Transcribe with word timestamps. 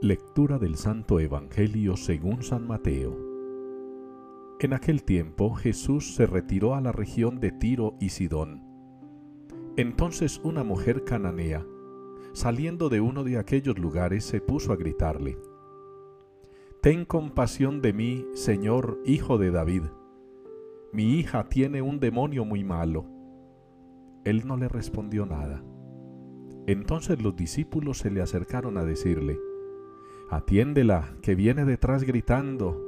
Lectura 0.00 0.60
del 0.60 0.76
Santo 0.76 1.18
Evangelio 1.18 1.96
según 1.96 2.44
San 2.44 2.68
Mateo. 2.68 3.18
En 4.60 4.72
aquel 4.72 5.02
tiempo 5.02 5.54
Jesús 5.54 6.14
se 6.14 6.24
retiró 6.24 6.76
a 6.76 6.80
la 6.80 6.92
región 6.92 7.40
de 7.40 7.50
Tiro 7.50 7.96
y 7.98 8.10
Sidón. 8.10 8.62
Entonces 9.76 10.40
una 10.44 10.62
mujer 10.62 11.02
cananea, 11.02 11.66
saliendo 12.32 12.88
de 12.88 13.00
uno 13.00 13.24
de 13.24 13.38
aquellos 13.38 13.76
lugares, 13.76 14.24
se 14.24 14.40
puso 14.40 14.72
a 14.72 14.76
gritarle, 14.76 15.36
Ten 16.80 17.04
compasión 17.04 17.82
de 17.82 17.92
mí, 17.92 18.24
Señor, 18.34 19.00
hijo 19.04 19.36
de 19.36 19.50
David. 19.50 19.82
Mi 20.92 21.18
hija 21.18 21.48
tiene 21.48 21.82
un 21.82 21.98
demonio 21.98 22.44
muy 22.44 22.62
malo. 22.62 23.04
Él 24.24 24.46
no 24.46 24.56
le 24.56 24.68
respondió 24.68 25.26
nada. 25.26 25.64
Entonces 26.68 27.20
los 27.20 27.34
discípulos 27.34 27.98
se 27.98 28.12
le 28.12 28.22
acercaron 28.22 28.78
a 28.78 28.84
decirle, 28.84 29.40
Atiéndela, 30.30 31.16
que 31.22 31.34
viene 31.34 31.64
detrás 31.64 32.04
gritando. 32.04 32.78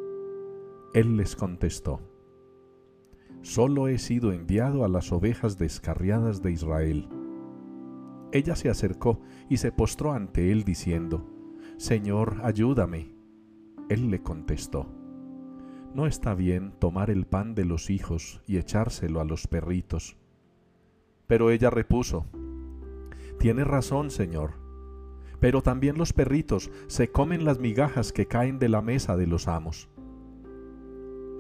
Él 0.93 1.17
les 1.17 1.37
contestó, 1.37 2.01
Solo 3.41 3.89
he 3.89 3.99
sido 3.99 4.33
enviado 4.33 4.85
a 4.85 4.89
las 4.89 5.11
ovejas 5.11 5.57
descarriadas 5.57 6.43
de 6.43 6.53
Israel. 6.53 7.09
Ella 8.33 8.55
se 8.57 8.69
acercó 8.69 9.21
y 9.49 9.57
se 9.57 9.73
postró 9.73 10.13
ante 10.13 10.53
él 10.53 10.65
diciendo, 10.65 11.27
Señor, 11.79 12.41
ayúdame. 12.43 13.15
Él 13.89 14.11
le 14.11 14.23
contestó, 14.23 14.87
No 15.95 16.07
está 16.07 16.35
bien 16.35 16.73
tomar 16.79 17.09
el 17.09 17.27
pan 17.27 17.55
de 17.55 17.65
los 17.65 17.89
hijos 17.89 18.43
y 18.47 18.59
echárselo 18.59 19.19
a 19.19 19.25
los 19.25 19.47
perritos. 19.47 20.19
Pero 21.27 21.51
ella 21.51 21.71
repuso, 21.71 22.27
Tienes 23.39 23.67
razón, 23.67 24.11
Señor. 24.11 24.70
Pero 25.41 25.63
también 25.63 25.97
los 25.97 26.13
perritos 26.13 26.71
se 26.87 27.11
comen 27.11 27.45
las 27.45 27.59
migajas 27.59 28.13
que 28.13 28.27
caen 28.27 28.59
de 28.59 28.69
la 28.69 28.83
mesa 28.83 29.17
de 29.17 29.27
los 29.27 29.49
amos. 29.49 29.89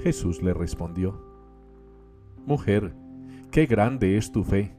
Jesús 0.01 0.43
le 0.43 0.55
respondió, 0.55 1.23
Mujer, 2.47 2.95
qué 3.51 3.67
grande 3.67 4.17
es 4.17 4.33
tu 4.33 4.43
fe, 4.43 4.75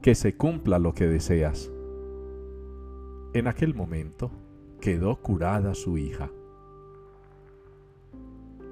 que 0.00 0.14
se 0.14 0.36
cumpla 0.36 0.78
lo 0.78 0.94
que 0.94 1.06
deseas. 1.06 1.70
En 3.34 3.46
aquel 3.46 3.74
momento 3.74 4.30
quedó 4.80 5.16
curada 5.16 5.74
su 5.74 5.98
hija. 5.98 6.30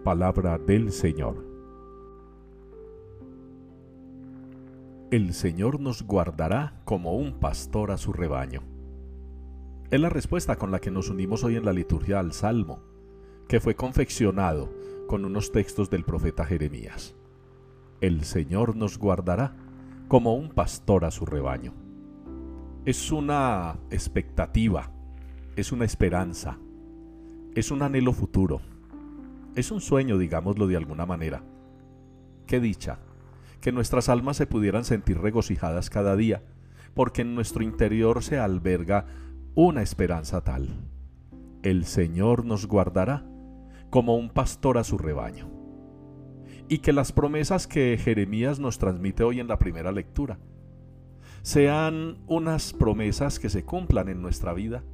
Palabra 0.03 0.59
del 0.59 0.93
Señor. 0.93 1.51
el 5.11 5.35
Señor 5.35 5.81
nos 5.81 6.05
guardará 6.05 6.81
como 6.85 7.17
un 7.17 7.33
pastor 7.33 7.91
a 7.91 7.97
su 7.97 8.13
rebaño. 8.13 8.63
Es 9.91 10.01
la 10.01 10.09
respuesta 10.09 10.55
con 10.55 10.71
la 10.71 10.79
que 10.79 10.93
nos 10.93 11.11
unimos 11.11 11.43
hoy 11.43 11.57
en 11.57 11.65
la 11.65 11.73
liturgia 11.73 12.21
al 12.21 12.33
Salmo, 12.33 12.81
que 13.49 13.59
fue 13.59 13.75
confeccionado 13.75 14.73
con 15.09 15.25
unos 15.25 15.51
textos 15.51 15.91
del 15.91 16.05
profeta 16.05 16.45
Jeremías. 16.45 17.17
El 18.01 18.23
Señor 18.23 18.77
nos 18.77 18.99
guardará 18.99 19.57
como 20.07 20.37
un 20.37 20.51
pastor 20.51 21.05
a 21.05 21.11
su 21.11 21.27
rebaño. 21.27 21.75
Es 22.85 23.11
una 23.11 23.81
expectativa, 23.91 24.93
es 25.57 25.73
una 25.73 25.87
esperanza, 25.87 26.57
es 27.57 27.73
un 27.73 27.83
anhelo 27.83 28.13
futuro, 28.13 28.61
es 29.57 29.73
un 29.73 29.81
sueño, 29.81 30.19
digámoslo 30.19 30.69
de 30.69 30.77
alguna 30.77 31.05
manera. 31.05 31.43
Qué 32.47 32.61
dicha 32.61 33.01
que 33.61 33.73
nuestras 33.73 34.09
almas 34.09 34.37
se 34.37 34.47
pudieran 34.47 34.85
sentir 34.85 35.19
regocijadas 35.19 35.91
cada 35.91 36.15
día, 36.15 36.45
porque 36.95 37.23
en 37.23 37.35
nuestro 37.35 37.65
interior 37.65 38.23
se 38.23 38.39
alberga 38.39 39.07
una 39.55 39.83
esperanza 39.83 40.43
tal. 40.43 40.69
El 41.63 41.85
Señor 41.85 42.45
nos 42.45 42.67
guardará 42.67 43.27
como 43.91 44.17
un 44.17 44.31
pastor 44.31 44.79
a 44.79 44.85
su 44.85 44.97
rebaño. 44.97 45.49
Y 46.69 46.79
que 46.79 46.93
las 46.93 47.13
promesas 47.13 47.67
que 47.67 47.99
Jeremías 47.99 48.61
nos 48.61 48.79
transmite 48.79 49.25
hoy 49.25 49.41
en 49.41 49.49
la 49.49 49.59
primera 49.59 49.93
lectura 49.93 50.39
sean 51.43 52.19
unas 52.27 52.73
promesas 52.73 53.39
que 53.39 53.49
se 53.49 53.65
cumplan 53.65 54.09
en 54.09 54.23
nuestra 54.23 54.53
vida 54.53 54.85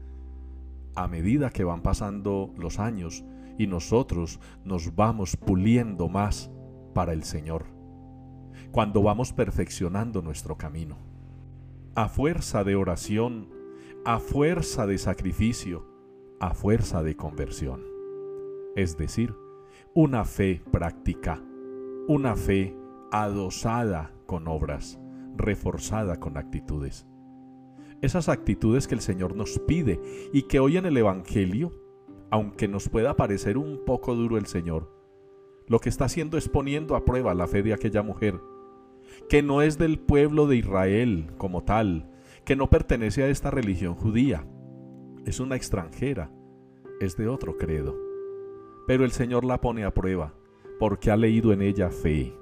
a 0.94 1.08
medida 1.08 1.50
que 1.50 1.64
van 1.64 1.82
pasando 1.82 2.54
los 2.56 2.78
años 2.78 3.24
y 3.58 3.66
nosotros 3.66 4.40
nos 4.64 4.94
vamos 4.94 5.36
puliendo 5.36 6.08
más 6.08 6.50
para 6.94 7.12
el 7.12 7.24
Señor 7.24 7.66
cuando 8.70 9.02
vamos 9.02 9.32
perfeccionando 9.32 10.22
nuestro 10.22 10.56
camino. 10.56 10.98
A 11.94 12.08
fuerza 12.08 12.64
de 12.64 12.76
oración, 12.76 13.48
a 14.06 14.20
fuerza 14.20 14.86
de 14.86 14.98
sacrificio, 14.98 15.84
a 16.38 16.54
fuerza 16.54 17.02
de 17.02 17.16
conversión. 17.16 17.82
Es 18.76 18.96
decir, 18.96 19.34
una 19.94 20.24
fe 20.24 20.62
práctica, 20.70 21.42
una 22.06 22.36
fe 22.36 22.76
adosada 23.10 24.14
con 24.26 24.46
obras, 24.46 25.00
reforzada 25.36 26.20
con 26.20 26.36
actitudes. 26.36 27.04
Esas 28.00 28.28
actitudes 28.28 28.86
que 28.86 28.94
el 28.94 29.00
Señor 29.00 29.34
nos 29.34 29.58
pide 29.66 30.00
y 30.32 30.42
que 30.42 30.60
hoy 30.60 30.76
en 30.76 30.86
el 30.86 30.96
Evangelio, 30.96 31.72
aunque 32.30 32.68
nos 32.68 32.88
pueda 32.88 33.16
parecer 33.16 33.58
un 33.58 33.84
poco 33.84 34.14
duro 34.14 34.38
el 34.38 34.46
Señor, 34.46 34.88
lo 35.66 35.80
que 35.80 35.88
está 35.88 36.04
haciendo 36.04 36.38
es 36.38 36.48
poniendo 36.48 36.94
a 36.94 37.04
prueba 37.04 37.34
la 37.34 37.48
fe 37.48 37.64
de 37.64 37.74
aquella 37.74 38.04
mujer 38.04 38.40
que 39.28 39.42
no 39.42 39.62
es 39.62 39.78
del 39.78 39.98
pueblo 39.98 40.46
de 40.46 40.58
Israel 40.58 41.32
como 41.38 41.64
tal, 41.64 42.08
que 42.46 42.56
no 42.56 42.70
pertenece 42.70 43.24
a 43.24 43.28
esta 43.28 43.50
religión 43.50 43.96
judía, 43.96 44.46
es 45.26 45.40
una 45.40 45.56
extranjera, 45.56 46.30
es 47.00 47.16
de 47.16 47.26
otro 47.26 47.58
credo. 47.58 47.96
Pero 48.86 49.04
el 49.04 49.10
Señor 49.10 49.44
la 49.44 49.60
pone 49.60 49.84
a 49.84 49.92
prueba, 49.92 50.32
porque 50.78 51.10
ha 51.10 51.16
leído 51.16 51.52
en 51.52 51.60
ella 51.60 51.90
fe. 51.90 52.32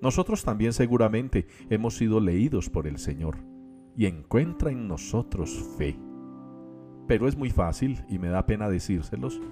Nosotros 0.00 0.42
también 0.44 0.72
seguramente 0.72 1.46
hemos 1.68 1.94
sido 1.94 2.20
leídos 2.20 2.70
por 2.70 2.86
el 2.86 2.98
Señor 2.98 3.36
y 3.94 4.06
encuentra 4.06 4.70
en 4.70 4.88
nosotros 4.88 5.50
fe. 5.76 6.00
Pero 7.06 7.28
es 7.28 7.36
muy 7.36 7.50
fácil, 7.50 8.02
y 8.08 8.18
me 8.18 8.28
da 8.28 8.46
pena 8.46 8.70
decírselos, 8.70 9.42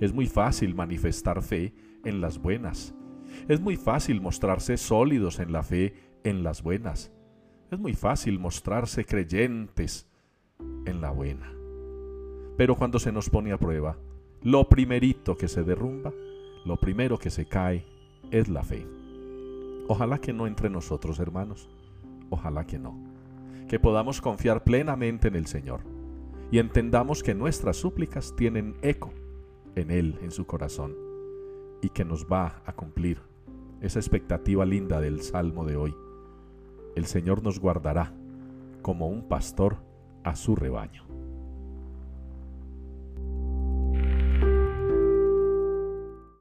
es 0.00 0.12
muy 0.12 0.26
fácil 0.26 0.74
manifestar 0.74 1.42
fe 1.42 1.72
en 2.04 2.20
las 2.20 2.38
buenas, 2.38 2.94
es 3.48 3.58
muy 3.58 3.76
fácil 3.76 4.20
mostrarse 4.20 4.76
sólidos 4.76 5.38
en 5.38 5.50
la 5.50 5.62
fe 5.62 5.94
en 6.24 6.42
las 6.42 6.62
buenas. 6.62 7.10
Es 7.70 7.78
muy 7.78 7.92
fácil 7.92 8.38
mostrarse 8.38 9.04
creyentes 9.04 10.08
en 10.86 11.00
la 11.02 11.10
buena. 11.10 11.52
Pero 12.56 12.76
cuando 12.76 12.98
se 12.98 13.12
nos 13.12 13.28
pone 13.28 13.52
a 13.52 13.58
prueba, 13.58 13.98
lo 14.42 14.68
primerito 14.68 15.36
que 15.36 15.48
se 15.48 15.62
derrumba, 15.64 16.12
lo 16.64 16.78
primero 16.78 17.18
que 17.18 17.28
se 17.28 17.46
cae, 17.46 17.84
es 18.30 18.48
la 18.48 18.62
fe. 18.62 18.86
Ojalá 19.86 20.18
que 20.18 20.32
no 20.32 20.46
entre 20.46 20.70
nosotros, 20.70 21.18
hermanos. 21.18 21.68
Ojalá 22.30 22.66
que 22.66 22.78
no. 22.78 22.98
Que 23.68 23.78
podamos 23.78 24.20
confiar 24.22 24.64
plenamente 24.64 25.28
en 25.28 25.36
el 25.36 25.46
Señor 25.46 25.80
y 26.50 26.58
entendamos 26.58 27.22
que 27.22 27.34
nuestras 27.34 27.76
súplicas 27.76 28.34
tienen 28.34 28.76
eco 28.80 29.12
en 29.74 29.90
Él, 29.90 30.18
en 30.22 30.30
su 30.30 30.46
corazón 30.46 30.96
y 31.82 31.90
que 31.90 32.04
nos 32.04 32.24
va 32.24 32.62
a 32.64 32.72
cumplir 32.72 33.20
esa 33.82 33.98
expectativa 33.98 34.64
linda 34.64 35.00
del 35.00 35.20
Salmo 35.20 35.66
de 35.66 35.76
hoy. 35.76 35.94
El 36.98 37.06
Señor 37.06 37.44
nos 37.44 37.60
guardará 37.60 38.12
como 38.82 39.06
un 39.06 39.28
pastor 39.28 39.76
a 40.24 40.34
su 40.34 40.56
rebaño. 40.56 41.07